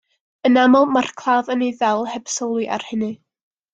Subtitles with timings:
[0.47, 3.13] Yn aml, mae'r claf yn ei ddal heb sylwi ar hynny.